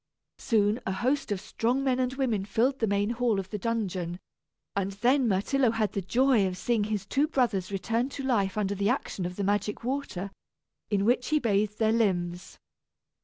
[0.39, 4.19] Soon, a host of strong men and women filled the main hall of the dungeon,
[4.75, 8.73] and then Myrtillo had the joy of seeing his two brothers return to life under
[8.73, 10.31] the action of the magic water,
[10.89, 12.57] in which he bathed their limbs.